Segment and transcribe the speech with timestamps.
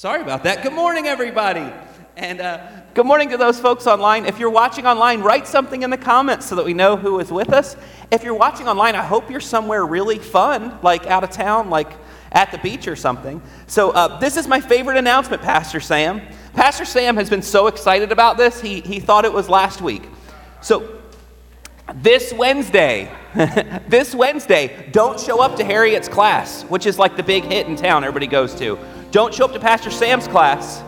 [0.00, 0.62] Sorry about that.
[0.62, 1.70] Good morning, everybody.
[2.16, 4.24] And uh, good morning to those folks online.
[4.24, 7.30] If you're watching online, write something in the comments so that we know who is
[7.30, 7.76] with us.
[8.10, 11.92] If you're watching online, I hope you're somewhere really fun, like out of town, like
[12.32, 13.42] at the beach or something.
[13.66, 16.22] So, uh, this is my favorite announcement, Pastor Sam.
[16.54, 20.08] Pastor Sam has been so excited about this, he, he thought it was last week.
[20.62, 20.98] So,
[21.96, 23.14] this Wednesday,
[23.86, 27.76] this Wednesday, don't show up to Harriet's class, which is like the big hit in
[27.76, 28.78] town everybody goes to.
[29.10, 30.82] Don't show up to Pastor Sam's class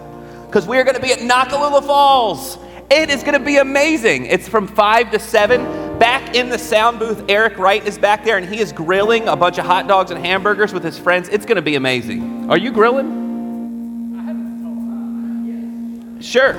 [0.47, 2.57] because we're going to be at Noccalula Falls.
[2.89, 4.27] It is going to be amazing.
[4.27, 5.99] It's from 5 to 7.
[5.99, 9.35] Back in the sound booth, Eric Wright is back there and he is grilling a
[9.35, 11.29] bunch of hot dogs and hamburgers with his friends.
[11.31, 12.49] It's going to be amazing.
[12.49, 13.23] Are you grilling?
[16.21, 16.55] Sure.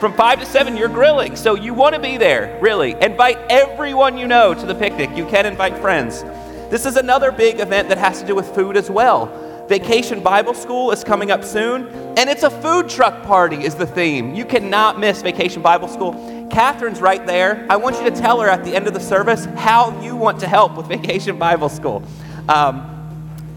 [0.00, 1.36] From 5 to 7, you're grilling.
[1.36, 2.96] So you want to be there, really.
[3.00, 5.16] Invite everyone you know to the picnic.
[5.16, 6.24] You can invite friends.
[6.70, 9.43] This is another big event that has to do with food as well.
[9.68, 11.88] Vacation Bible School is coming up soon,
[12.18, 14.34] and it's a food truck party, is the theme.
[14.34, 16.12] You cannot miss Vacation Bible School.
[16.50, 17.66] Catherine's right there.
[17.70, 20.38] I want you to tell her at the end of the service how you want
[20.40, 22.02] to help with Vacation Bible School.
[22.48, 22.90] Um,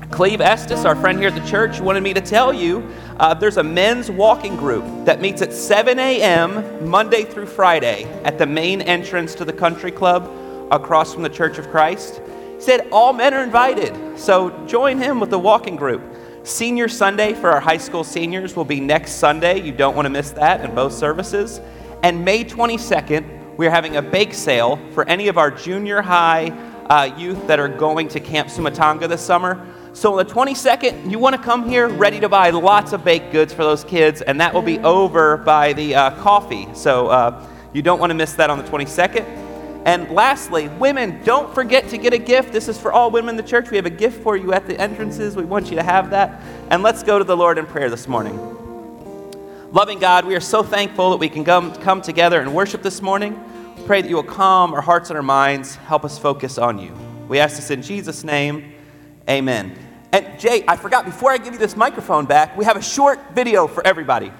[0.09, 3.57] Cleve Estes, our friend here at the church, wanted me to tell you uh, there's
[3.57, 6.89] a men's walking group that meets at 7 a.m.
[6.89, 10.31] Monday through Friday at the main entrance to the country club
[10.71, 12.21] across from the Church of Christ.
[12.59, 16.01] Said all men are invited, so join him with the walking group.
[16.43, 19.61] Senior Sunday for our high school seniors will be next Sunday.
[19.61, 21.61] You don't want to miss that in both services.
[22.01, 26.47] And May 22nd, we're having a bake sale for any of our junior high
[26.89, 29.67] uh, youth that are going to Camp Sumatanga this summer.
[29.93, 33.31] So on the 22nd, you want to come here ready to buy lots of baked
[33.31, 36.67] goods for those kids, and that will be over by the uh, coffee.
[36.73, 39.46] So uh, you don't want to miss that on the 22nd.
[39.85, 42.51] And lastly, women, don't forget to get a gift.
[42.51, 43.71] This is for all women in the church.
[43.71, 45.35] We have a gift for you at the entrances.
[45.35, 46.41] We want you to have that.
[46.69, 48.37] And let's go to the Lord in prayer this morning.
[49.71, 53.01] Loving God, we are so thankful that we can come, come together and worship this
[53.01, 53.41] morning.
[53.85, 56.93] Pray that you will calm our hearts and our minds, help us focus on you.
[57.27, 58.73] We ask this in Jesus' name.
[59.29, 59.77] Amen.
[60.11, 63.19] And Jay, I forgot, before I give you this microphone back, we have a short
[63.33, 64.31] video for everybody.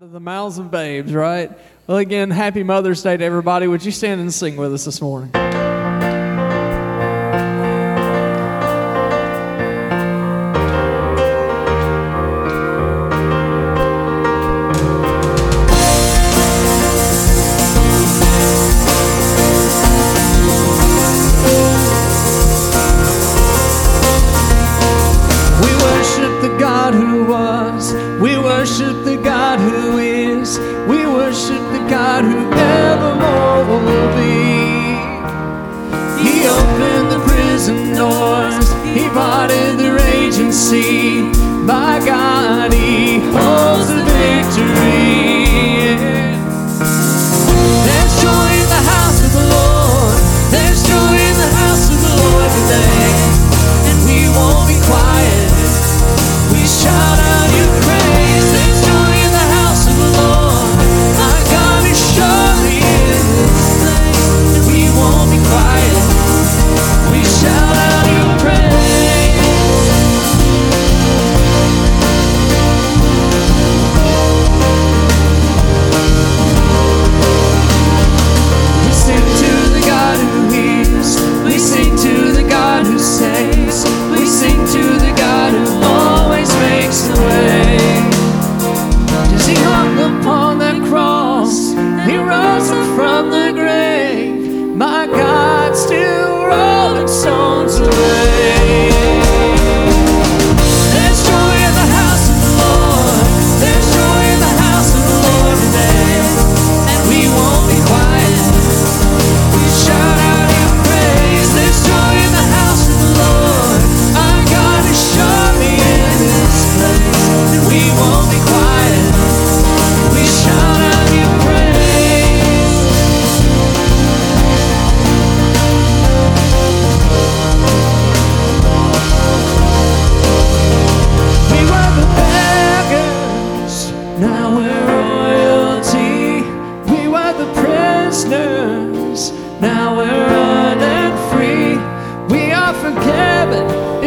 [0.00, 1.50] The mouths of babes, right?
[1.86, 3.66] Well, again, happy Mother's Day to everybody.
[3.66, 5.30] Would you stand and sing with us this morning?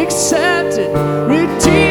[0.03, 0.91] Accepted,
[1.29, 1.82] redeemed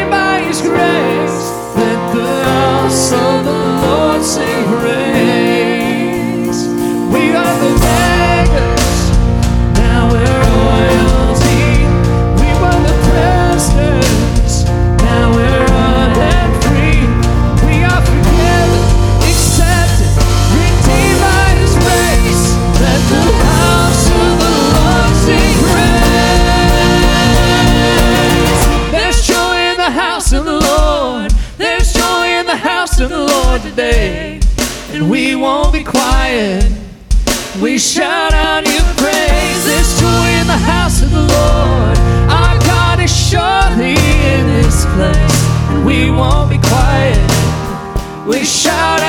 [48.25, 49.02] We shout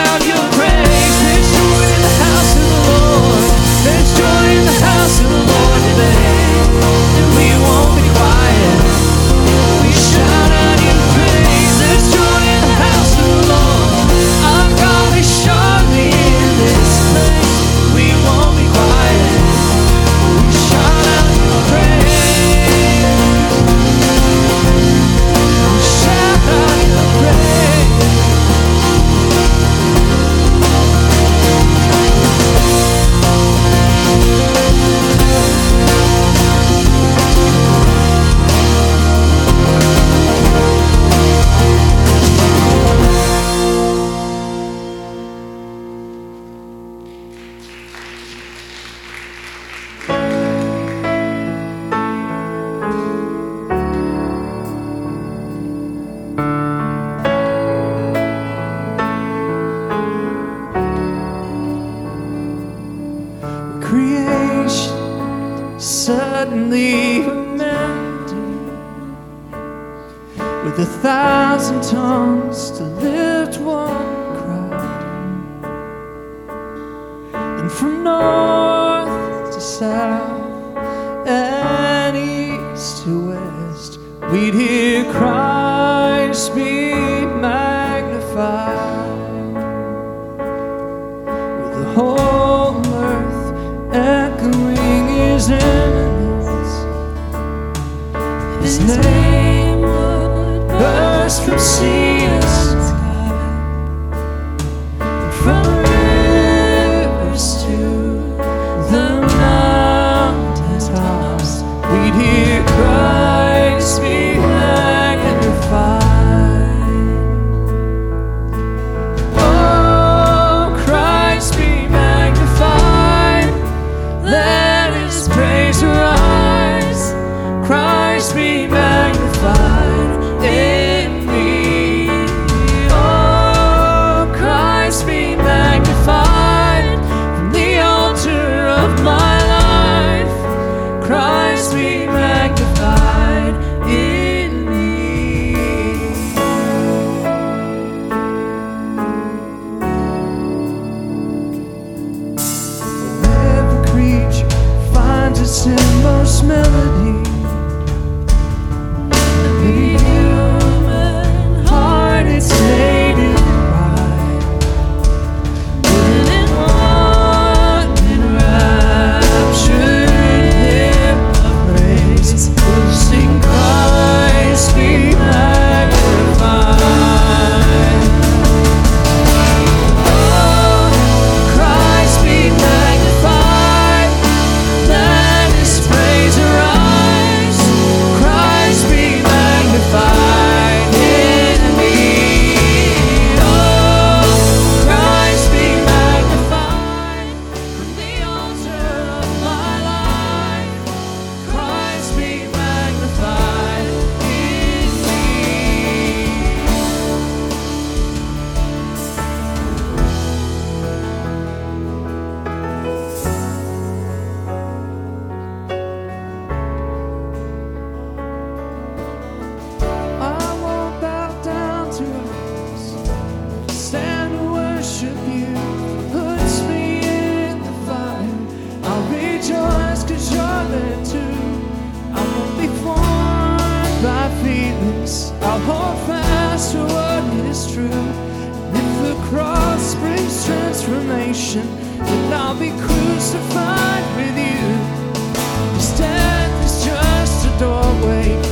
[240.85, 241.67] transformation,
[241.99, 245.75] then I'll be crucified with you.
[245.75, 248.44] This death is just a doorway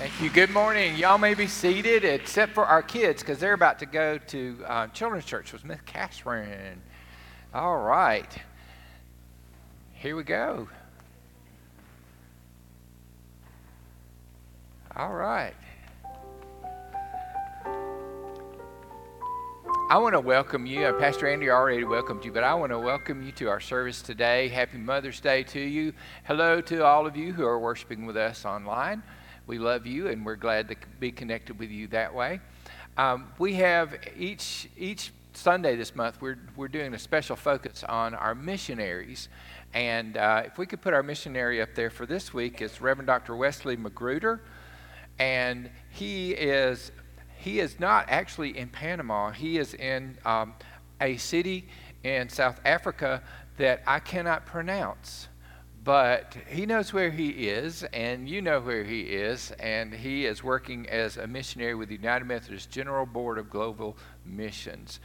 [0.00, 0.30] Thank you.
[0.30, 0.96] Good morning.
[0.96, 4.86] Y'all may be seated, except for our kids, because they're about to go to uh,
[4.86, 6.80] children's church with Miss Catherine.
[7.52, 8.34] All right.
[9.92, 10.68] Here we go.
[14.96, 15.52] All right.
[19.90, 20.86] I want to welcome you.
[20.86, 24.00] Uh, Pastor Andy already welcomed you, but I want to welcome you to our service
[24.00, 24.48] today.
[24.48, 25.92] Happy Mother's Day to you.
[26.24, 29.02] Hello to all of you who are worshiping with us online.
[29.50, 32.38] We love you, and we're glad to be connected with you that way.
[32.96, 36.20] Um, we have each each Sunday this month.
[36.20, 39.28] We're we're doing a special focus on our missionaries,
[39.74, 43.08] and uh, if we could put our missionary up there for this week, it's Reverend
[43.08, 43.34] Dr.
[43.34, 44.40] Wesley Magruder,
[45.18, 46.92] and he is
[47.36, 49.32] he is not actually in Panama.
[49.32, 50.54] He is in um,
[51.00, 51.66] a city
[52.04, 53.20] in South Africa
[53.56, 55.26] that I cannot pronounce.
[55.82, 60.44] But he knows where he is, and you know where he is, and he is
[60.44, 65.00] working as a missionary with the United Methodist General Board of Global Missions.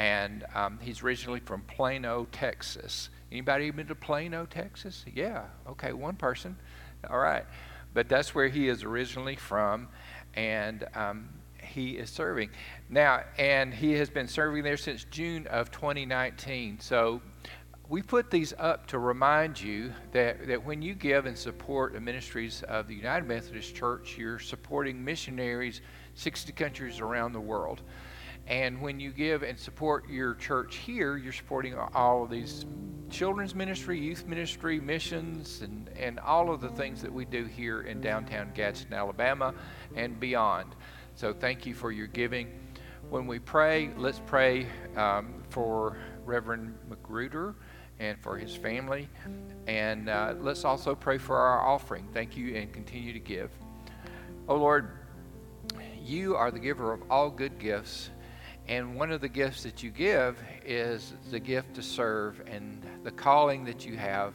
[0.00, 3.08] And um, he's originally from Plano, Texas.
[3.30, 5.04] Anybody been to Plano, Texas?
[5.14, 6.56] Yeah, okay, one person.
[7.08, 7.44] All right.
[7.94, 9.88] But that's where he is originally from,
[10.34, 11.28] and um,
[11.62, 12.50] he is serving.
[12.90, 16.80] Now, and he has been serving there since June of 2019.
[16.80, 17.22] So
[17.88, 22.00] we put these up to remind you that, that when you give and support the
[22.00, 25.82] ministries of the United Methodist Church, you're supporting missionaries
[26.14, 27.82] 60 countries around the world.
[28.48, 32.66] And when you give and support your church here, you're supporting all of these
[33.08, 37.82] children's ministry, youth ministry, missions, and, and all of the things that we do here
[37.82, 39.54] in downtown Gadsden, Alabama,
[39.94, 40.74] and beyond.
[41.14, 42.48] So thank you for your giving.
[43.10, 47.54] When we pray, let's pray um, for Reverend Magruder
[47.98, 49.08] and for his family.
[49.66, 52.08] And uh, let's also pray for our offering.
[52.12, 53.50] Thank you and continue to give.
[54.48, 54.90] Oh Lord,
[56.02, 58.10] you are the giver of all good gifts.
[58.68, 63.12] And one of the gifts that you give is the gift to serve and the
[63.12, 64.34] calling that you have.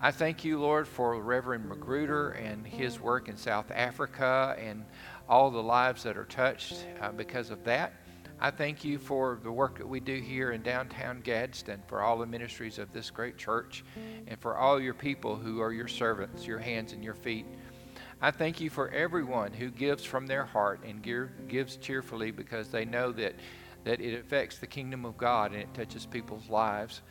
[0.00, 4.84] I thank you, Lord, for Reverend Magruder and his work in South Africa and
[5.28, 7.94] all the lives that are touched uh, because of that.
[8.44, 12.18] I thank you for the work that we do here in downtown Gadsden, for all
[12.18, 13.84] the ministries of this great church,
[14.26, 17.46] and for all your people who are your servants, your hands and your feet.
[18.20, 22.66] I thank you for everyone who gives from their heart and give, gives cheerfully because
[22.66, 23.36] they know that,
[23.84, 27.02] that it affects the kingdom of God and it touches people's lives.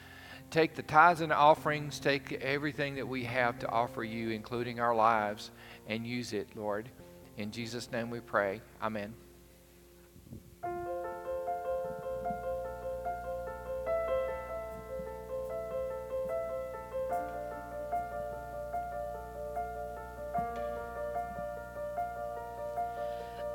[0.50, 4.94] Take the tithes and offerings, take everything that we have to offer you, including our
[4.94, 5.52] lives,
[5.88, 6.89] and use it, Lord.
[7.38, 8.60] In Jesus' name we pray.
[8.84, 9.13] Amen.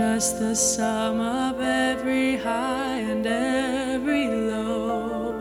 [0.00, 5.34] Just the sum of every high and every low?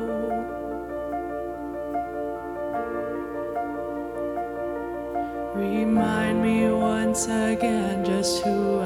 [5.56, 8.79] Remind me once again just who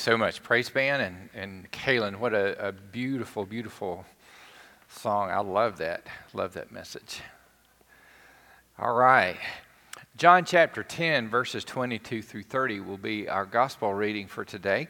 [0.00, 2.16] so much, Praise Band and, and Kaylin.
[2.16, 4.06] What a, a beautiful, beautiful
[4.88, 5.30] song.
[5.30, 6.06] I love that.
[6.32, 7.20] Love that message.
[8.78, 9.36] All right.
[10.16, 14.88] John chapter 10, verses 22 through 30 will be our gospel reading for today.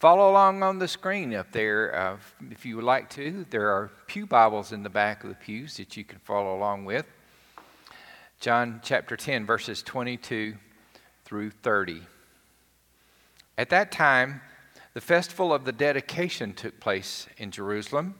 [0.00, 2.16] Follow along on the screen up there uh,
[2.50, 3.46] if you would like to.
[3.48, 6.84] There are Pew Bibles in the back of the pews that you can follow along
[6.84, 7.06] with.
[8.40, 10.56] John chapter 10, verses 22
[11.24, 12.02] through 30.
[13.58, 14.42] At that time,
[14.94, 18.14] the festival of the dedication took place in Jerusalem.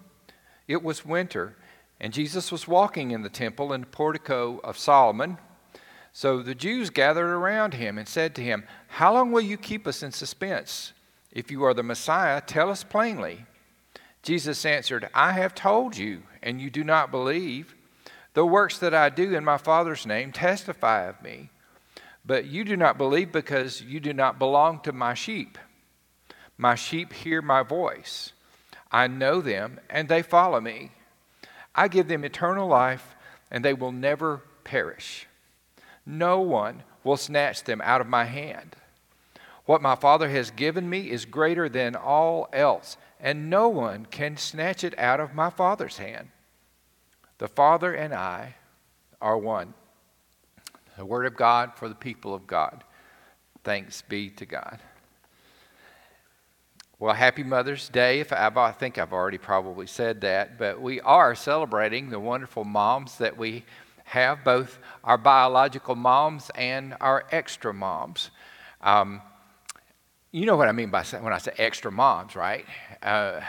[0.68, 1.56] It was winter,
[2.00, 5.38] and Jesus was walking in the temple in the portico of Solomon.
[6.12, 9.86] So the Jews gathered around him and said to him, How long will you keep
[9.86, 10.92] us in suspense?
[11.30, 13.44] If you are the Messiah, tell us plainly.
[14.22, 17.74] Jesus answered, I have told you, and you do not believe.
[18.32, 21.50] The works that I do in my Father's name testify of me.
[22.26, 25.58] But you do not believe because you do not belong to my sheep.
[26.58, 28.32] My sheep hear my voice.
[28.90, 30.92] I know them, and they follow me.
[31.74, 33.14] I give them eternal life,
[33.50, 35.26] and they will never perish.
[36.04, 38.76] No one will snatch them out of my hand.
[39.66, 44.36] What my Father has given me is greater than all else, and no one can
[44.36, 46.30] snatch it out of my Father's hand.
[47.38, 48.56] The Father and I
[49.20, 49.74] are one.
[50.96, 52.82] The Word of God for the people of God.
[53.64, 54.80] Thanks be to God.
[56.98, 58.20] Well, happy Mother's Day.
[58.20, 62.64] If I, I, think I've already probably said that, but we are celebrating the wonderful
[62.64, 63.64] moms that we
[64.04, 68.30] have, both our biological moms and our extra moms.
[68.80, 69.20] Um,
[70.32, 72.64] you know what I mean by when I say extra moms, right?
[73.02, 73.42] Uh,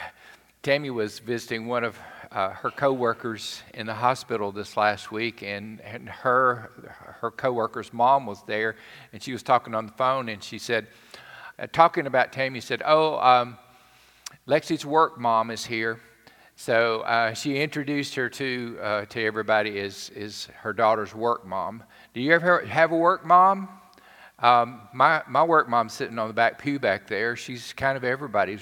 [0.63, 1.97] Tammy was visiting one of
[2.37, 6.69] uh, her coworkers in the hospital this last week, and, and her
[7.19, 8.75] her coworker's mom was there,
[9.11, 10.85] and she was talking on the phone, and she said
[11.57, 13.57] uh, talking about Tammy, said, Oh, um,
[14.47, 15.99] Lexi's work mom is here.
[16.55, 21.83] So uh, she introduced her to, uh, to everybody as, as her daughter's work mom.
[22.13, 23.67] Do you ever have a work mom?
[24.37, 27.35] Um, my, my work mom's sitting on the back pew back there.
[27.35, 28.61] She's kind of everybody's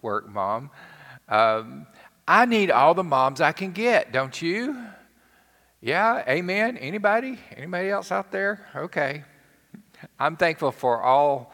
[0.00, 0.70] work mom.
[1.28, 1.86] Um,
[2.30, 4.80] I need all the moms I can get, don't you?
[5.80, 6.76] Yeah, amen.
[6.76, 7.40] Anybody?
[7.56, 8.68] Anybody else out there?
[8.76, 9.24] Okay.
[10.16, 11.52] I'm thankful for all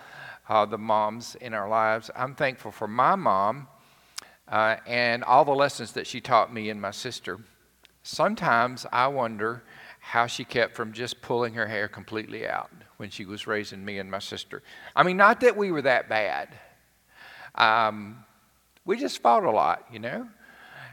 [0.51, 2.11] uh, the moms in our lives.
[2.15, 3.69] I'm thankful for my mom
[4.49, 7.39] uh, and all the lessons that she taught me and my sister.
[8.03, 9.63] Sometimes I wonder
[10.01, 13.99] how she kept from just pulling her hair completely out when she was raising me
[13.99, 14.63] and my sister.
[14.95, 16.51] I mean, not that we were that bad.
[17.55, 18.27] Um,
[18.85, 20.29] we just fought a lot, you know.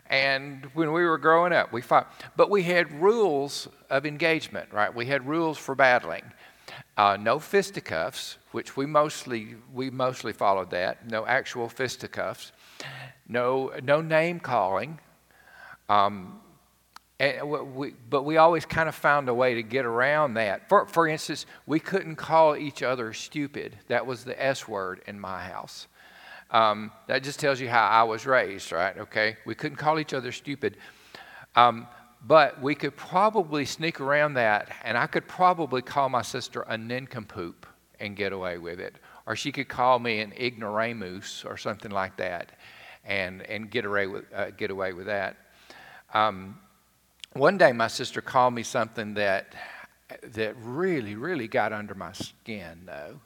[0.07, 2.11] And when we were growing up, we fought.
[2.35, 4.93] But we had rules of engagement, right?
[4.93, 6.23] We had rules for battling.
[6.97, 11.09] Uh, no fisticuffs, which we mostly we mostly followed that.
[11.09, 12.51] No actual fisticuffs.
[13.27, 14.99] No no name calling.
[15.89, 16.39] Um,
[17.19, 20.67] we, but we always kind of found a way to get around that.
[20.67, 23.77] For, for instance, we couldn't call each other stupid.
[23.87, 25.87] That was the S word in my house.
[26.53, 28.95] Um, that just tells you how I was raised, right?
[28.97, 29.37] Okay?
[29.45, 30.77] We couldn't call each other stupid.
[31.55, 31.87] Um,
[32.25, 36.77] but we could probably sneak around that, and I could probably call my sister a
[36.77, 37.65] nincompoop
[37.99, 38.95] and get away with it.
[39.25, 42.51] Or she could call me an ignoramus or something like that
[43.03, 45.37] and, and get, away with, uh, get away with that.
[46.13, 46.59] Um,
[47.33, 49.55] one day, my sister called me something that,
[50.33, 53.19] that really, really got under my skin, though.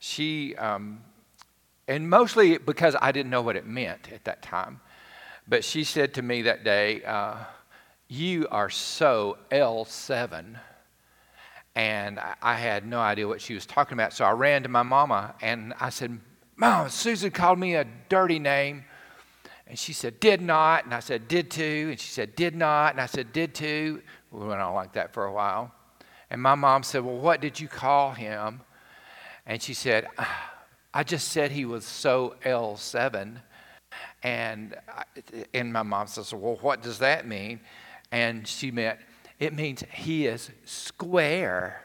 [0.00, 1.02] She, um,
[1.88, 4.80] and mostly because I didn't know what it meant at that time,
[5.48, 7.36] but she said to me that day, uh,
[8.08, 10.58] you are so L7.
[11.74, 14.12] And I had no idea what she was talking about.
[14.12, 16.20] So I ran to my mama and I said,
[16.56, 18.84] Mom, Susan called me a dirty name.
[19.66, 20.84] And she said, Did not.
[20.84, 21.88] And I said, Did too.
[21.90, 22.92] And she said, Did not.
[22.92, 24.02] And I said, Did too.
[24.30, 25.72] We went on like that for a while.
[26.30, 28.60] And my mom said, Well, what did you call him?
[29.46, 30.06] And she said,
[30.94, 33.36] I just said he was so L7.
[34.22, 34.76] And,
[35.52, 37.60] and my mom says, Well, what does that mean?
[38.12, 39.00] and she meant
[39.40, 41.82] it means he is square.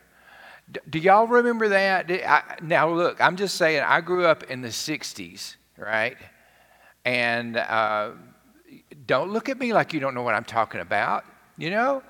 [0.72, 2.12] D- do y'all remember that?
[2.12, 6.18] I, now, look, I'm just saying, I grew up in the 60s, right?
[7.04, 8.12] And uh,
[9.08, 11.24] don't look at me like you don't know what I'm talking about.
[11.58, 12.04] You know,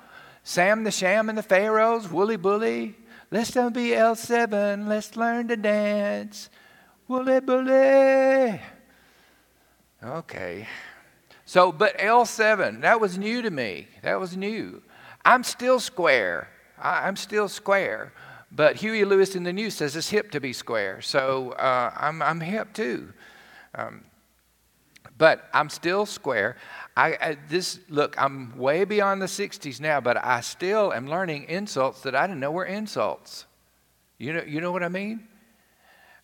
[0.43, 2.95] Sam the Sham and the Pharaohs, Wooly Bully.
[3.31, 6.49] Let's don't be L7, let's learn to dance.
[7.07, 8.59] Wooly Bully.
[10.03, 10.67] Okay.
[11.45, 13.87] So, but L7, that was new to me.
[14.03, 14.83] That was new.
[15.23, 16.49] I'm still square.
[16.77, 18.11] I, am still square.
[18.51, 21.01] But Huey Lewis and the News says it's hip to be square.
[21.01, 23.13] So uh, I'm, I'm hip too.
[23.73, 24.03] Um,
[25.17, 26.57] but I'm still square.
[26.95, 31.45] I, I, this look, I'm way beyond the 60s now, but I still am learning
[31.45, 33.45] insults that I didn't know were insults.
[34.17, 35.27] You know, you know what I mean?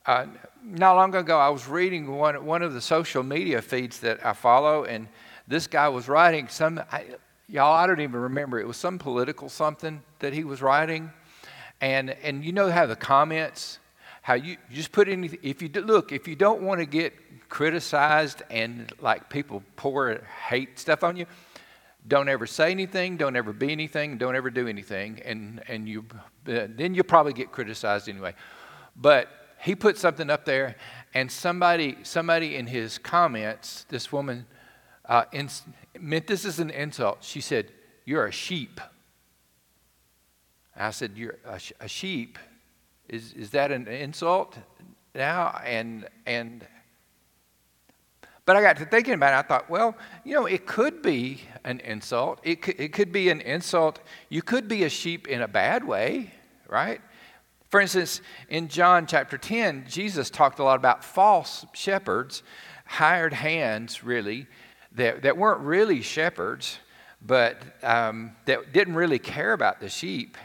[0.06, 0.26] Uh,
[0.64, 4.34] not long ago, I was reading one, one of the social media feeds that I
[4.34, 5.08] follow, and
[5.48, 7.06] this guy was writing some, I,
[7.50, 8.60] y'all, I don't even remember.
[8.60, 11.12] It was some political something that he was writing.
[11.82, 13.80] And, and you know how the comments,
[14.22, 16.86] how you, you just put anything, if you do, look, if you don't want to
[16.86, 17.14] get
[17.50, 21.26] criticized and like people pour hate stuff on you,
[22.08, 26.06] don't ever say anything, don't ever be anything, don't ever do anything, and, and you,
[26.44, 28.34] then you'll probably get criticized anyway.
[28.96, 29.30] But
[29.64, 30.76] he put something up there,
[31.14, 34.46] and somebody, somebody in his comments, this woman
[35.06, 35.50] uh, in,
[36.00, 37.20] meant this as an insult.
[37.22, 37.72] She said,
[38.04, 38.82] You're a sheep.
[40.76, 42.38] I said, You're a, a sheep?
[43.08, 44.58] Is, is that an insult
[45.16, 45.62] now?
[45.66, 46.66] And, and
[48.46, 49.46] But I got to thinking about it.
[49.46, 49.96] I thought, well,
[50.26, 52.40] you know, it could be an insult.
[52.44, 54.00] It it could be an insult.
[54.28, 56.34] You could be a sheep in a bad way,
[56.68, 57.00] right?
[57.74, 62.44] For instance, in John chapter 10, Jesus talked a lot about false shepherds,
[62.86, 64.46] hired hands, really,
[64.92, 66.78] that, that weren't really shepherds,
[67.20, 70.38] but um, that didn't really care about the sheep.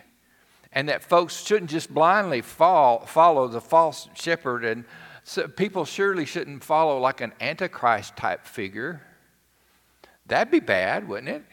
[0.73, 4.87] And that folks shouldn't just blindly fall, follow the false shepherd and
[5.23, 9.03] so people surely shouldn't follow like an antichrist type figure.
[10.25, 11.45] That'd be bad, wouldn't it?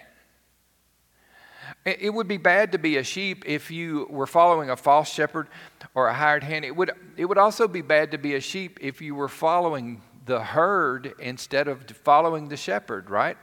[1.86, 5.48] It would be bad to be a sheep if you were following a false shepherd
[5.94, 6.66] or a hired hand.
[6.66, 10.02] It would, it would also be bad to be a sheep if you were following
[10.26, 13.38] the herd instead of following the shepherd, right?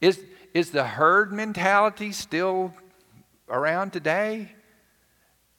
[0.00, 0.20] Is,
[0.52, 2.74] is the herd mentality still
[3.48, 4.50] around today?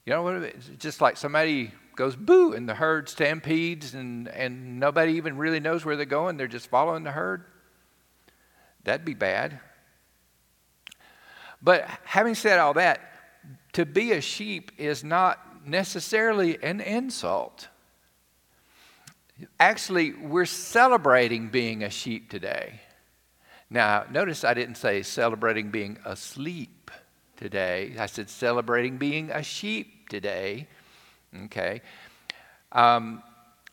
[0.05, 5.13] You know, it's just like somebody goes boo and the herd stampedes and, and nobody
[5.13, 6.35] even really knows where they're going.
[6.35, 7.45] They're just following the herd.
[8.83, 9.61] That'd be bad.
[11.67, 13.01] But having said all that,
[13.73, 17.67] to be a sheep is not necessarily an insult.
[19.59, 22.79] Actually, we're celebrating being a sheep today.
[23.69, 26.89] Now, notice I didn't say celebrating being asleep
[27.35, 27.95] today.
[27.99, 30.69] I said celebrating being a sheep today.
[31.47, 31.81] Okay.
[32.71, 33.21] Um,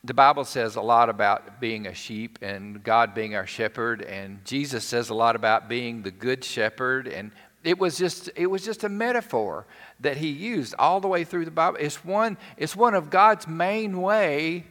[0.02, 4.44] the Bible says a lot about being a sheep and God being our shepherd, and
[4.44, 7.08] Jesus says a lot about being the good shepherd.
[7.08, 7.30] And
[7.64, 9.66] it was just it was just a metaphor
[10.00, 11.78] that he used all the way through the Bible.
[11.80, 14.64] It's one it's one of God's main way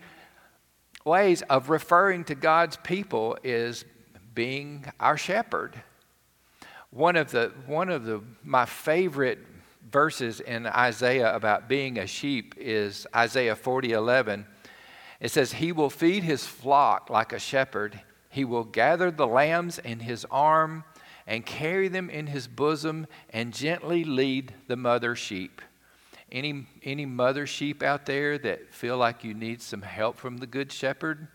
[1.05, 3.85] ways of referring to God's people is
[4.33, 5.81] being our shepherd.
[6.91, 9.39] One of the one of the my favorite
[9.91, 14.45] verses in Isaiah about being a sheep is Isaiah 40 11.
[15.19, 18.01] It says, He will feed his flock like a shepherd.
[18.29, 20.83] He will gather the lambs in his arm
[21.25, 25.61] and carry them in his bosom and gently lead the mother sheep.
[26.31, 30.47] Any, any mother sheep out there that feel like you need some help from the
[30.47, 31.27] good shepherd?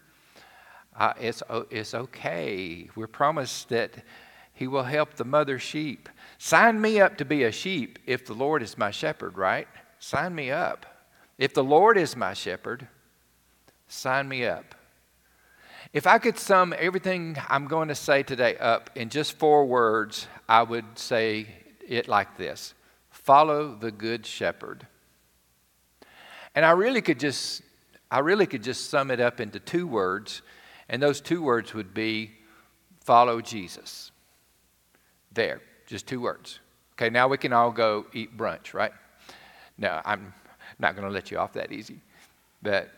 [0.96, 2.90] Uh, it's, it's okay.
[2.96, 3.92] We're promised that
[4.52, 6.08] he will help the mother sheep.
[6.36, 9.68] Sign me up to be a sheep if the Lord is my shepherd, right?
[10.00, 10.84] Sign me up.
[11.38, 12.88] If the Lord is my shepherd,
[13.86, 14.74] sign me up.
[15.92, 20.26] If I could sum everything I'm going to say today up in just four words,
[20.46, 21.46] I would say
[21.86, 22.74] it like this
[23.10, 24.86] Follow the good shepherd.
[26.54, 27.62] And I really could just
[28.10, 30.42] I really could just sum it up into two words,
[30.88, 32.32] and those two words would be
[33.00, 34.10] follow Jesus.
[35.32, 35.62] There.
[35.86, 36.58] Just two words.
[36.92, 38.92] Okay, now we can all go eat brunch, right?
[39.78, 40.34] No, I'm
[40.78, 42.00] not going to let you off that easy.
[42.60, 42.90] But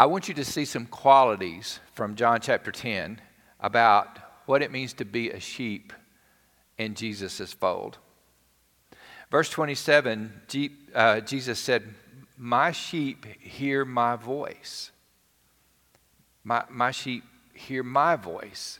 [0.00, 3.20] I want you to see some qualities from John chapter 10
[3.58, 5.92] about what it means to be a sheep
[6.78, 7.98] in Jesus' fold.
[9.28, 10.32] Verse 27,
[10.94, 11.82] uh, Jesus said,
[12.36, 14.92] My sheep hear my voice.
[16.44, 18.78] My, my sheep hear my voice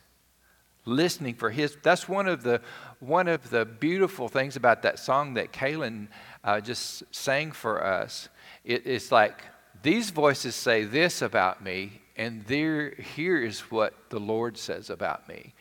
[0.84, 2.62] listening for his that's one of the
[2.98, 6.08] one of the beautiful things about that song that Kaylin
[6.44, 8.30] uh, just sang for us
[8.64, 9.42] it, it's like
[9.82, 15.28] these voices say this about me and there here is what the lord says about
[15.28, 15.54] me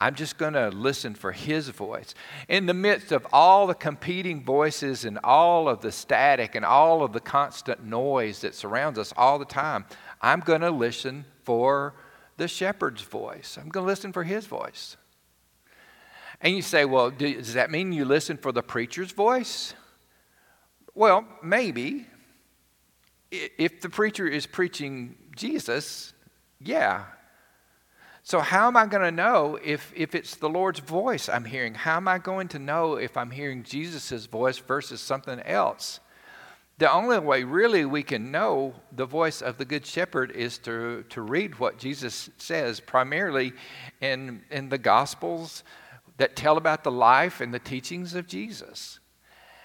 [0.00, 2.14] i'm just going to listen for his voice
[2.48, 7.02] in the midst of all the competing voices and all of the static and all
[7.02, 9.84] of the constant noise that surrounds us all the time
[10.20, 11.94] i'm going to listen for
[12.40, 13.58] the shepherd's voice.
[13.60, 14.96] I'm going to listen for his voice.
[16.40, 19.74] And you say, well, does that mean you listen for the preacher's voice?
[20.94, 22.06] Well, maybe.
[23.30, 26.12] If the preacher is preaching Jesus,
[26.60, 27.04] yeah.
[28.22, 31.74] So, how am I going to know if, if it's the Lord's voice I'm hearing?
[31.74, 36.00] How am I going to know if I'm hearing Jesus' voice versus something else?
[36.80, 41.04] the only way really we can know the voice of the good shepherd is to,
[41.10, 43.52] to read what jesus says primarily
[44.00, 45.62] in, in the gospels
[46.16, 48.98] that tell about the life and the teachings of jesus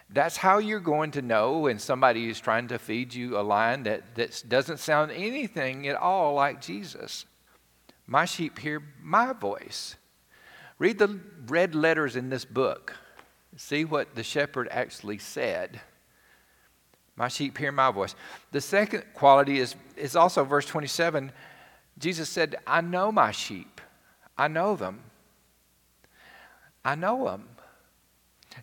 [0.10, 3.84] that's how you're going to know when somebody is trying to feed you a line
[3.84, 7.26] that, that doesn't sound anything at all like jesus
[8.08, 9.96] my sheep hear my voice
[10.78, 12.96] read the red letters in this book
[13.58, 15.82] see what the shepherd actually said
[17.16, 18.16] my sheep hear my voice.
[18.52, 21.32] The second quality is, is also verse 27.
[21.98, 23.80] Jesus said, I know my sheep.
[24.38, 25.00] I know them.
[26.84, 27.48] I know them.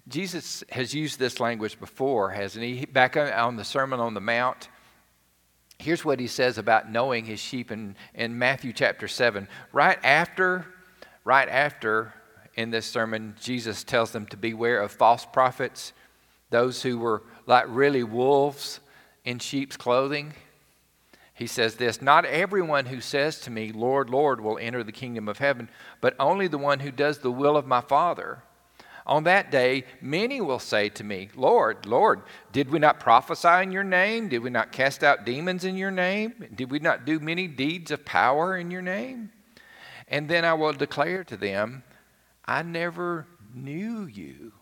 [0.09, 2.87] Jesus has used this language before, hasn't he?
[2.87, 4.69] Back on the Sermon on the Mount,
[5.83, 9.49] Here's what he says about knowing his sheep in, in Matthew chapter 7.
[9.73, 10.65] Right after,
[11.25, 12.15] right after
[12.55, 15.93] in this sermon, Jesus tells them to beware of false prophets,
[16.51, 18.79] those who were like really wolves
[19.25, 20.35] in sheep's clothing.
[21.35, 25.29] He says this Not everyone who says to me, Lord, Lord, will enter the kingdom
[25.29, 25.69] of heaven,
[26.01, 28.45] but only the one who does the will of my Father.
[29.07, 32.23] On that day, many will say to me, Lord, Lord,
[32.53, 34.29] did we not prophesy in your name?
[34.29, 36.47] Did we not cast out demons in your name?
[36.55, 39.33] Did we not do many deeds of power in your name?
[40.07, 41.83] And then I will declare to them,
[42.45, 44.53] I never knew you.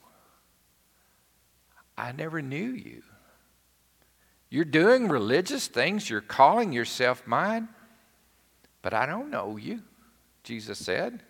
[1.99, 3.03] I never knew you.
[4.49, 7.68] You're doing religious things, you're calling yourself mine,
[8.82, 9.82] but I don't know you,
[10.43, 11.22] Jesus said.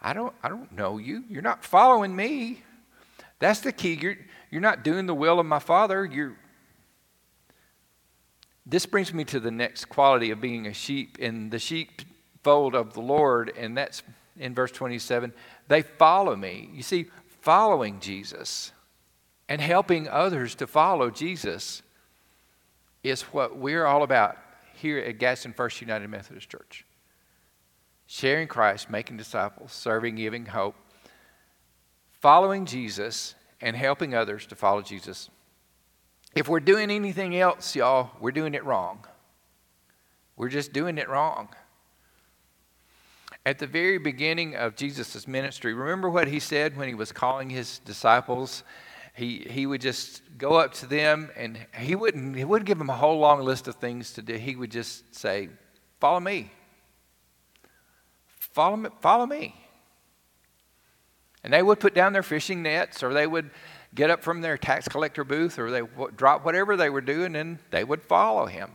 [0.00, 1.24] I don't, I don't know you.
[1.28, 2.62] You're not following me.
[3.38, 3.94] That's the key.
[3.94, 4.16] You're,
[4.50, 6.04] you're not doing the will of my Father.
[6.04, 6.36] You're,
[8.64, 12.94] this brings me to the next quality of being a sheep in the sheepfold of
[12.94, 14.02] the Lord, and that's
[14.38, 15.32] in verse 27.
[15.68, 16.70] They follow me.
[16.72, 17.06] You see,
[17.40, 18.72] following Jesus
[19.48, 21.82] and helping others to follow Jesus
[23.02, 24.36] is what we're all about
[24.74, 26.84] here at Gaston First United Methodist Church
[28.06, 30.74] sharing Christ, making disciples, serving, giving hope,
[32.20, 35.30] following Jesus, and helping others to follow Jesus.
[36.34, 39.06] If we're doing anything else, y'all, we're doing it wrong.
[40.36, 41.48] We're just doing it wrong.
[43.46, 47.48] At the very beginning of Jesus' ministry, remember what he said when he was calling
[47.48, 48.64] his disciples?
[49.14, 52.90] He, he would just go up to them and he wouldn't, he wouldn't give them
[52.90, 54.34] a whole long list of things to do.
[54.34, 55.48] He would just say,
[56.00, 56.50] Follow me.
[58.56, 59.54] Follow me, follow me.
[61.44, 63.50] And they would put down their fishing nets, or they would
[63.94, 67.36] get up from their tax collector booth, or they would drop whatever they were doing,
[67.36, 68.70] and they would follow him.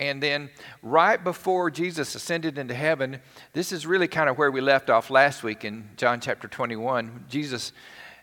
[0.00, 0.50] And then,
[0.82, 3.20] right before Jesus ascended into heaven,
[3.52, 7.26] this is really kind of where we left off last week in John chapter 21.
[7.28, 7.72] Jesus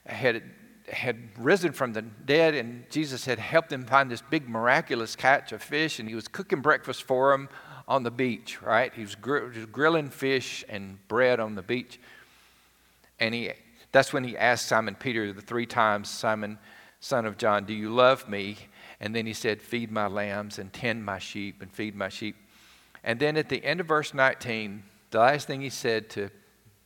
[0.06, 0.44] had,
[0.92, 5.54] had risen from the dead, and Jesus had helped them find this big miraculous catch
[5.54, 7.48] of fish, and he was cooking breakfast for them
[7.88, 8.94] on the beach, right?
[8.94, 12.00] He was gr- grilling fish and bread on the beach.
[13.20, 13.52] And he,
[13.92, 16.60] that's when he asked Simon Peter the three times, Simon,
[17.00, 18.58] son of John, do you love me?
[19.00, 22.36] And then he said, Feed my lambs and tend my sheep and feed my sheep.
[23.04, 26.30] And then at the end of verse 19, the last thing he said to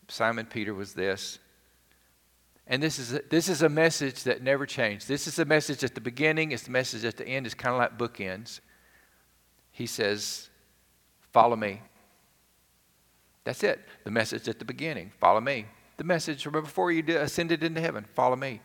[0.08, 1.40] Simon Peter was this.
[2.68, 5.08] And this is, a, this is a message that never changed.
[5.08, 7.46] This is a message at the beginning, it's the message at the end.
[7.46, 8.60] It's kind of like bookends.
[9.72, 10.50] He says,
[11.32, 11.82] Follow me.
[13.44, 13.80] That's it.
[14.04, 15.66] The message at the beginning follow me.
[15.98, 18.62] The message from before you ascended into heaven follow me.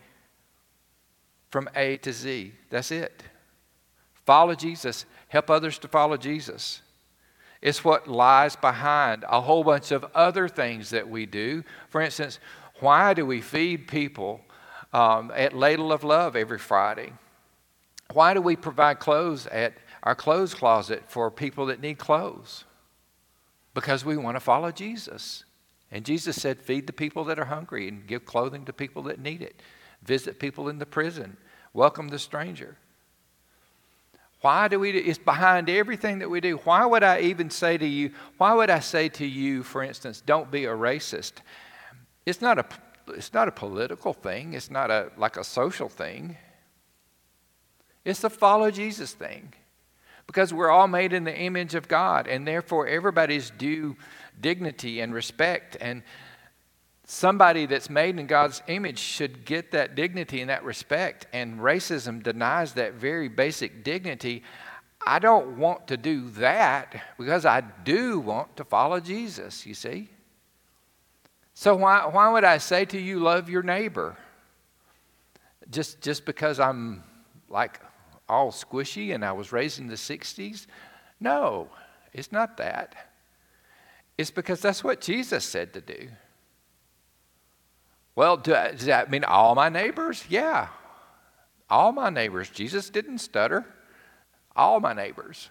[1.51, 2.53] From A to Z.
[2.71, 3.23] That's it.
[4.27, 5.07] Follow Jesus.
[5.29, 6.83] Help others to follow Jesus.
[7.63, 11.65] It's what lies behind a whole bunch of other things that we do.
[11.89, 12.39] For instance,
[12.81, 14.41] why do we feed people
[14.93, 17.13] um, at Ladle of Love every Friday?
[18.13, 19.75] Why do we provide clothes at
[20.07, 22.65] our clothes closet for people that need clothes
[23.75, 25.43] because we want to follow Jesus.
[25.91, 29.19] And Jesus said, Feed the people that are hungry and give clothing to people that
[29.19, 29.61] need it.
[30.05, 31.37] Visit people in the prison.
[31.75, 32.77] Welcome the stranger.
[34.43, 36.59] Why do we do it's behind everything that we do.
[36.59, 40.21] Why would I even say to you, why would I say to you, for instance,
[40.25, 41.33] don't be a racist?
[42.25, 42.67] It's not a
[43.09, 46.37] it's not a political thing, it's not a like a social thing.
[48.05, 49.53] It's a follow Jesus thing
[50.27, 53.97] because we're all made in the image of God, and therefore everybody's due
[54.41, 55.77] dignity and respect.
[55.81, 56.03] And
[57.07, 61.27] somebody that's made in God's image should get that dignity and that respect.
[61.33, 64.43] And racism denies that very basic dignity.
[65.07, 70.09] I don't want to do that because I do want to follow Jesus, you see.
[71.55, 74.17] So, why, why would I say to you, love your neighbor?
[75.71, 77.03] Just, just because I'm
[77.49, 77.81] like
[78.29, 80.67] all squishy and I was raised in the 60s?
[81.21, 81.69] No,
[82.13, 82.95] it's not that.
[84.19, 86.09] It's because that's what Jesus said to do.
[88.15, 90.25] Well, does that mean all my neighbors?
[90.29, 90.69] Yeah,
[91.69, 92.49] all my neighbors.
[92.49, 93.67] Jesus didn't stutter.
[94.57, 95.51] All my neighbors,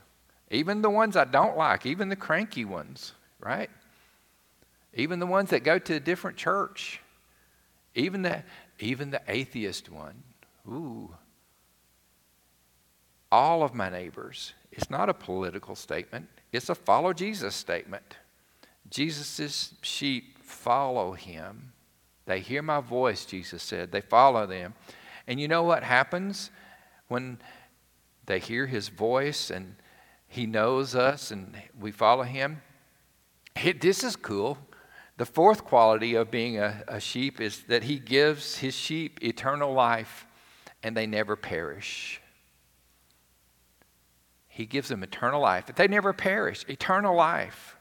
[0.50, 3.70] even the ones I don't like, even the cranky ones, right?
[4.96, 7.02] Even the ones that go to a different church,
[7.94, 8.44] even the,
[8.80, 10.24] even the atheist one.
[10.68, 11.14] Ooh,
[13.32, 14.54] all of my neighbors.
[14.72, 18.18] It's not a political statement, it's a follow Jesus statement.
[18.90, 21.74] Jesus' sheep follow him.
[22.26, 23.92] They hear my voice, Jesus said.
[23.92, 24.76] They follow them.
[25.28, 26.52] And you know what happens
[27.08, 27.40] when
[28.26, 29.76] they hear his voice and
[30.28, 32.62] he knows us and we follow him.
[33.80, 34.58] This is cool.
[35.18, 39.74] The fourth quality of being a, a sheep is that he gives his sheep eternal
[39.74, 40.28] life
[40.84, 42.22] and they never perish.
[44.56, 46.64] He gives them eternal life, but they never perish.
[46.70, 47.76] Eternal life.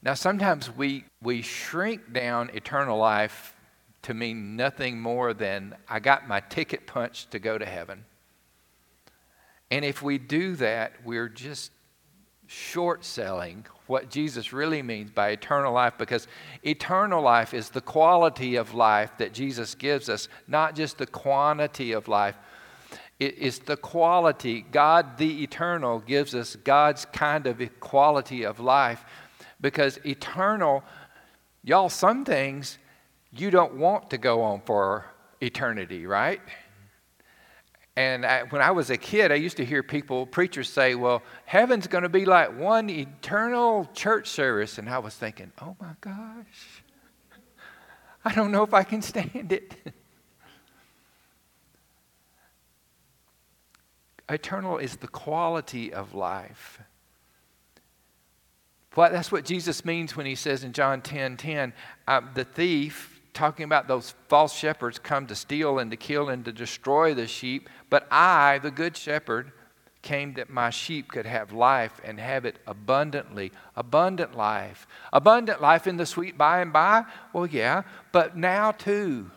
[0.00, 3.56] Now, sometimes we, we shrink down eternal life
[4.02, 8.04] to mean nothing more than I got my ticket punched to go to heaven.
[9.72, 11.72] And if we do that, we're just
[12.46, 16.28] short selling what Jesus really means by eternal life because
[16.62, 21.90] eternal life is the quality of life that Jesus gives us, not just the quantity
[21.90, 22.36] of life.
[23.18, 24.60] It is the quality.
[24.60, 29.04] God, the eternal, gives us God's kind of quality of life
[29.60, 30.84] because eternal,
[31.62, 32.78] y'all, some things
[33.32, 35.06] you don't want to go on for
[35.40, 36.40] eternity, right?
[37.96, 41.22] And I, when I was a kid, I used to hear people, preachers say, well,
[41.46, 44.76] heaven's going to be like one eternal church service.
[44.76, 46.82] And I was thinking, oh my gosh,
[48.22, 49.74] I don't know if I can stand it.
[54.28, 56.80] Eternal is the quality of life.
[58.96, 61.72] Well, that's what Jesus means when he says in John 10 10,
[62.08, 66.44] uh, the thief talking about those false shepherds come to steal and to kill and
[66.46, 67.68] to destroy the sheep.
[67.90, 69.52] But I, the good shepherd,
[70.00, 73.52] came that my sheep could have life and have it abundantly.
[73.74, 74.86] Abundant life.
[75.12, 77.04] Abundant life in the sweet by and by?
[77.32, 79.30] Well, yeah, but now too.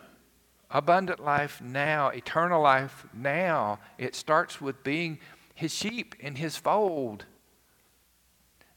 [0.70, 3.80] Abundant life now, eternal life now.
[3.98, 5.18] It starts with being
[5.54, 7.24] his sheep in his fold.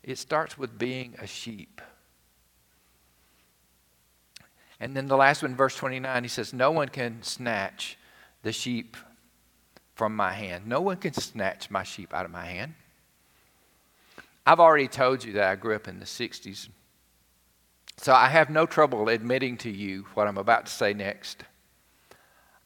[0.02, 1.82] It starts with being a sheep.
[4.80, 7.98] And then the last one, verse 29, he says, No one can snatch
[8.42, 8.98] the sheep
[9.96, 10.68] from my hand.
[10.68, 12.74] No one can snatch my sheep out of my hand.
[14.46, 16.68] I've already told you that I grew up in the 60s.
[17.98, 21.44] So I have no trouble admitting to you what I'm about to say next.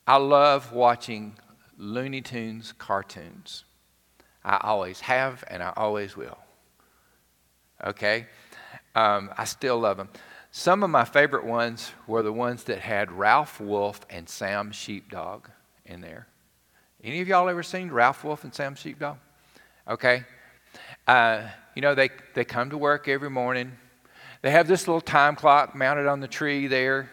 [0.08, 1.36] I love watching
[1.78, 3.66] Looney Tunes cartoons.
[4.44, 6.38] I always have and I always will.
[7.86, 8.26] Okay?
[8.96, 10.08] Um, I still love them.
[10.52, 15.50] Some of my favorite ones were the ones that had Ralph Wolf and Sam Sheepdog
[15.86, 16.28] in there.
[17.04, 19.18] Any of y'all ever seen Ralph Wolf and Sam Sheepdog?
[19.90, 20.24] Okay.
[21.06, 21.44] Uh,
[21.76, 23.74] you know, they, they come to work every morning.
[24.42, 27.10] They have this little time clock mounted on the tree there.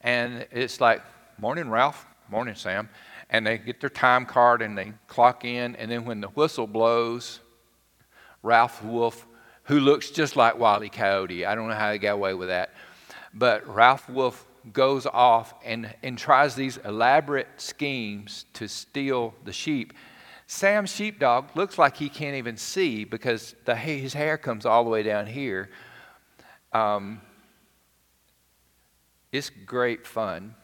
[0.00, 1.02] And it's like,
[1.38, 2.88] morning, Ralph, morning, Sam.
[3.30, 5.76] And they get their time card and they clock in.
[5.76, 7.38] And then when the whistle blows,
[8.42, 9.26] Ralph Wolf
[9.64, 10.88] who looks just like Wile E.
[10.88, 11.46] Coyote.
[11.46, 12.74] I don't know how he got away with that.
[13.32, 19.92] But Ralph Wolf goes off and, and tries these elaborate schemes to steal the sheep.
[20.46, 24.90] Sam Sheepdog looks like he can't even see because the, his hair comes all the
[24.90, 25.70] way down here.
[26.72, 27.20] Um,
[29.32, 30.54] it's great fun.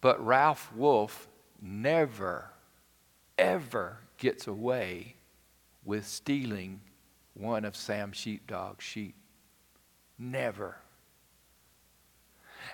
[0.00, 1.28] But Ralph Wolf
[1.60, 2.50] never,
[3.36, 5.16] ever gets away
[5.84, 6.80] with stealing
[7.34, 9.14] one of Sam Sheepdog's sheep.
[10.18, 10.76] Never.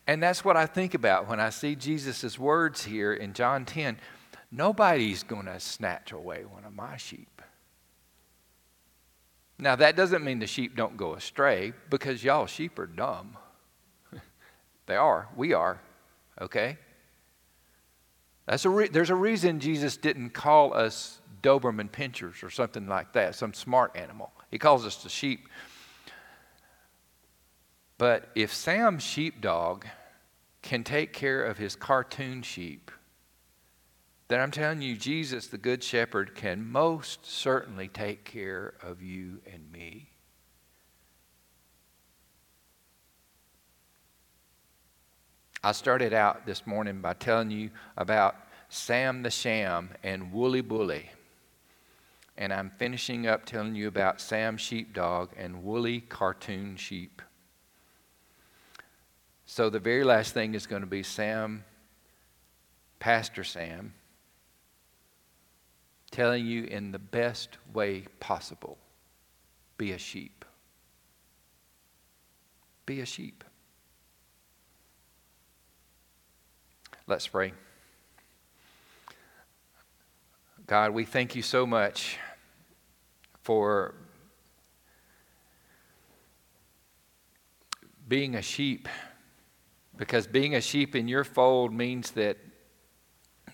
[0.07, 3.99] And that's what I think about when I see Jesus' words here in John 10.
[4.51, 7.43] Nobody's going to snatch away one of my sheep.
[9.59, 13.37] Now, that doesn't mean the sheep don't go astray because y'all sheep are dumb.
[14.87, 15.29] they are.
[15.35, 15.81] We are.
[16.41, 16.77] Okay?
[18.47, 23.13] That's a re- there's a reason Jesus didn't call us Doberman pinschers or something like
[23.13, 24.33] that, some smart animal.
[24.51, 25.49] He calls us the sheep.
[27.99, 29.87] But if Sam Sheepdog
[30.63, 32.91] can take care of his cartoon sheep,
[34.29, 39.41] then I'm telling you, Jesus, the Good Shepherd, can most certainly take care of you
[39.53, 40.11] and me.
[45.67, 48.37] I started out this morning by telling you about
[48.69, 51.11] Sam the Sham and Wooly Bully
[52.39, 57.21] and I'm finishing up telling you about Sam Sheepdog and Woolly Cartoon Sheep.
[59.45, 61.65] So the very last thing is going to be Sam,
[63.01, 63.93] Pastor Sam,
[66.13, 68.79] telling you in the best way possible
[69.79, 70.45] be a sheep.
[72.87, 73.43] Be a sheep.
[77.09, 77.53] Let's pray.
[80.67, 82.19] God, we thank you so much
[83.45, 83.95] for
[88.09, 88.89] being a sheep,
[89.97, 92.39] because being a sheep in your fold means that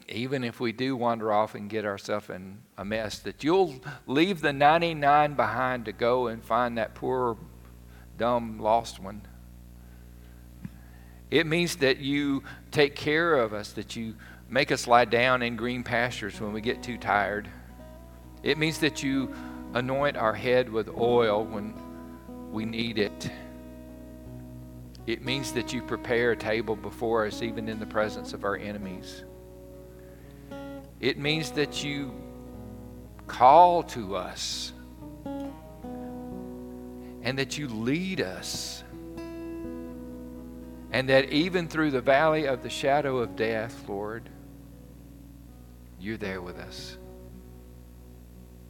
[0.09, 3.75] even if we do wander off and get ourselves in a mess, that you'll
[4.07, 7.37] leave the 99 behind to go and find that poor,
[8.17, 9.21] dumb, lost one.
[11.33, 14.17] It means that you take care of us, that you
[14.51, 17.49] make us lie down in green pastures when we get too tired.
[18.43, 19.35] It means that you
[19.73, 21.73] anoint our head with oil when
[22.53, 23.31] we need it.
[25.07, 28.59] It means that you prepare a table before us, even in the presence of our
[28.59, 29.25] enemies.
[31.01, 32.13] It means that you
[33.27, 34.75] call to us
[37.23, 38.85] and that you lead us.
[40.93, 44.29] And that even through the valley of the shadow of death, Lord,
[45.99, 46.99] you're there with us.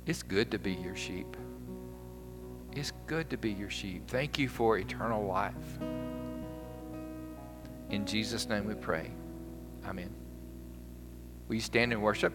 [0.06, 1.36] It's good to be your sheep.
[2.74, 4.08] It's good to be your sheep.
[4.08, 5.78] Thank you for eternal life.
[7.90, 9.10] In Jesus' name we pray.
[9.84, 10.10] Amen.
[11.48, 12.32] Will you stand and worship?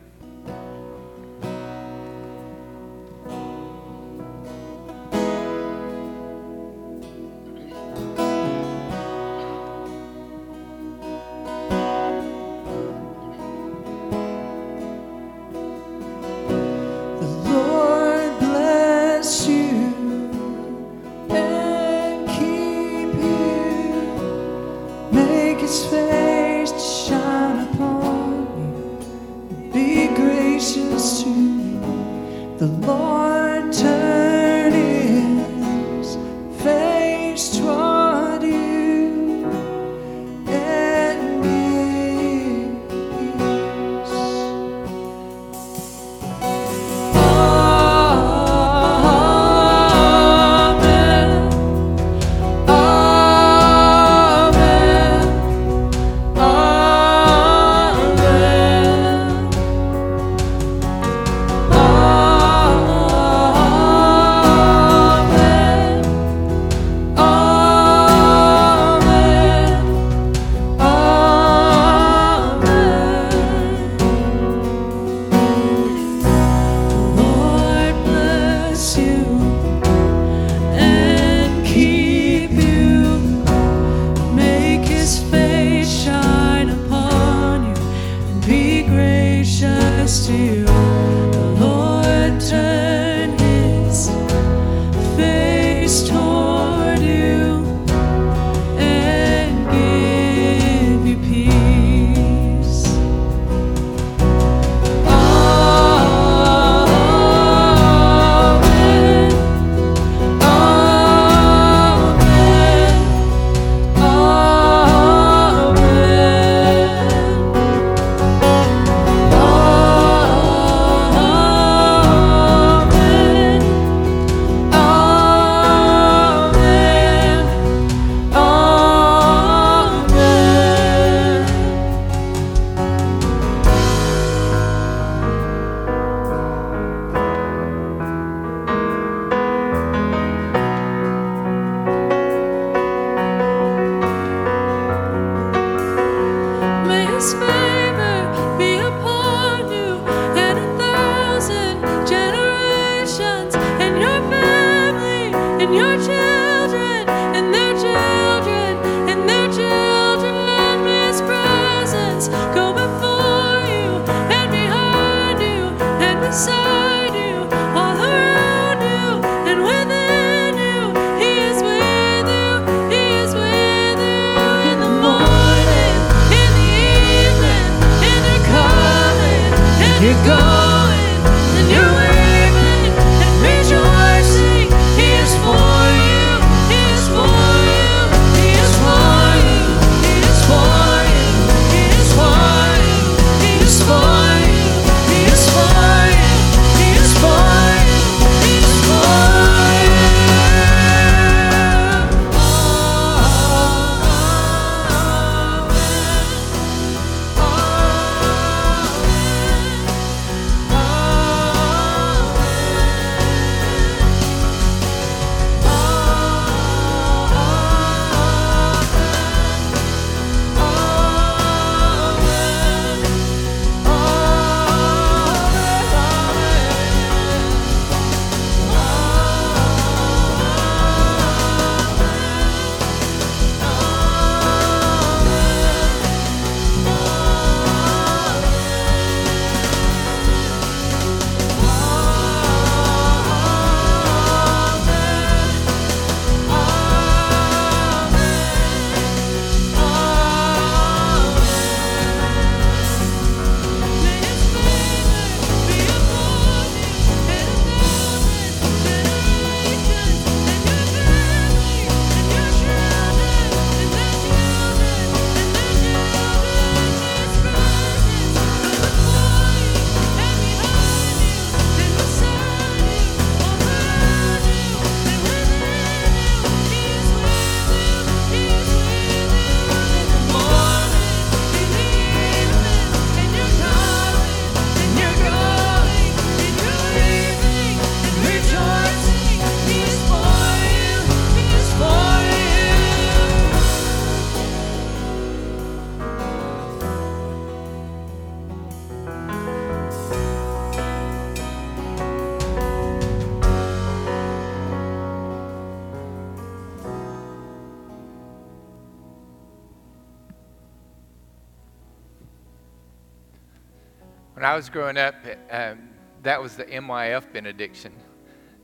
[314.58, 315.14] Was growing up,
[315.51, 315.78] um,
[316.24, 317.93] that was the MYF benediction.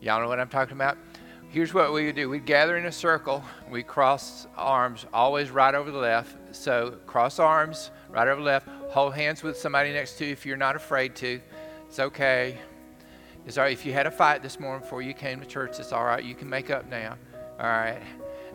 [0.02, 0.98] Y'all know what I'm talking about?
[1.50, 5.76] Here's what we would do we'd gather in a circle, we cross arms, always right
[5.76, 6.56] over the left.
[6.56, 10.58] So, cross arms, right over left, hold hands with somebody next to you if you're
[10.58, 11.39] not afraid to.
[11.88, 12.58] It's okay.
[13.46, 13.74] It's all right.
[13.74, 16.24] If you had a fight this morning before you came to church, it's all right.
[16.24, 17.18] You can make up now.
[17.60, 18.02] All right.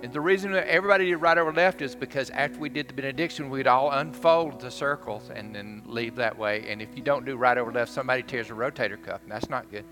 [0.03, 2.95] And the reason that everybody did right over left is because after we did the
[2.95, 6.65] benediction, we'd all unfold the circles and then leave that way.
[6.69, 9.51] And if you don't do right over left, somebody tears a rotator cuff, and that's
[9.51, 9.85] not good.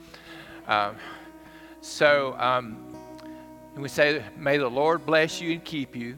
[0.69, 0.97] Um,
[1.81, 2.97] so um,
[3.77, 6.17] we say, May the Lord bless you and keep you.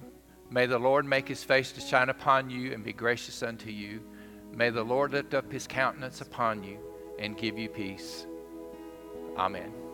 [0.50, 4.02] May the Lord make his face to shine upon you and be gracious unto you.
[4.52, 6.78] May the Lord lift up his countenance upon you
[7.18, 8.26] and give you peace.
[9.36, 9.87] Amen.